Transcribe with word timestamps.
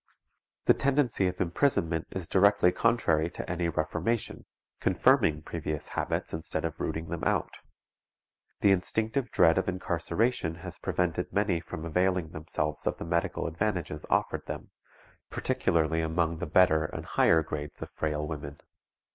_The 0.65 0.73
tendency 0.73 1.27
of 1.27 1.39
imprisonment 1.39 2.07
is 2.09 2.27
directly 2.27 2.71
contrary 2.71 3.29
to 3.29 3.47
any 3.47 3.69
reformation, 3.69 4.45
confirming 4.79 5.43
previous 5.43 5.89
habits 5.89 6.33
instead 6.33 6.65
of 6.65 6.79
rooting 6.79 7.09
them 7.09 7.23
out. 7.23 7.51
The 8.61 8.71
instinctive 8.71 9.29
dread 9.29 9.59
of 9.59 9.69
incarceration 9.69 10.55
has 10.55 10.79
prevented 10.79 11.31
many 11.31 11.59
from 11.59 11.85
availing 11.85 12.29
themselves 12.29 12.87
of 12.87 12.97
the 12.97 13.05
medical 13.05 13.45
advantages 13.45 14.07
offered 14.09 14.47
them, 14.47 14.71
particularly 15.29 16.01
among 16.01 16.39
the 16.39 16.47
better 16.47 16.85
and 16.85 17.05
higher 17.05 17.43
grades 17.43 17.83
of 17.83 17.91
frail 17.91 18.25
women. 18.25 18.59